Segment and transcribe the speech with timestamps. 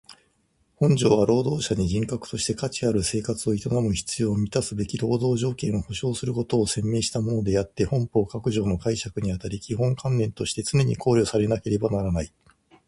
[0.77, 12.33] 本条は労働者に人格として価値ある生活を営む必要を充すべき労働条件を保障することを宣明したものであつて本法各条の解釈にあたり基本観念として常に考慮されなければならない。